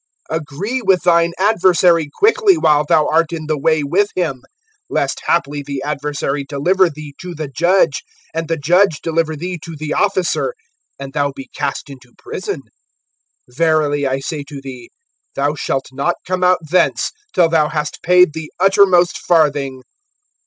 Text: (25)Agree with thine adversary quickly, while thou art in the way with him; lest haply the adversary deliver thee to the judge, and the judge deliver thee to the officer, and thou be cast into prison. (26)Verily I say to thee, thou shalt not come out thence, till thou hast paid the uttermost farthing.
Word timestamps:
(25)Agree 0.31 0.81
with 0.83 1.03
thine 1.03 1.31
adversary 1.37 2.09
quickly, 2.11 2.57
while 2.57 2.83
thou 2.83 3.07
art 3.09 3.31
in 3.31 3.45
the 3.45 3.55
way 3.55 3.83
with 3.83 4.09
him; 4.15 4.41
lest 4.89 5.21
haply 5.27 5.61
the 5.61 5.79
adversary 5.85 6.43
deliver 6.43 6.89
thee 6.89 7.13
to 7.21 7.35
the 7.35 7.47
judge, 7.47 8.01
and 8.33 8.47
the 8.47 8.57
judge 8.57 9.01
deliver 9.03 9.35
thee 9.35 9.59
to 9.63 9.75
the 9.75 9.93
officer, 9.93 10.55
and 10.97 11.13
thou 11.13 11.31
be 11.31 11.47
cast 11.55 11.87
into 11.87 12.15
prison. 12.17 12.63
(26)Verily 13.51 14.09
I 14.09 14.19
say 14.21 14.43
to 14.45 14.59
thee, 14.59 14.89
thou 15.35 15.53
shalt 15.53 15.85
not 15.91 16.15
come 16.25 16.43
out 16.43 16.57
thence, 16.71 17.11
till 17.31 17.49
thou 17.49 17.67
hast 17.67 18.01
paid 18.01 18.33
the 18.33 18.51
uttermost 18.59 19.19
farthing. 19.19 19.83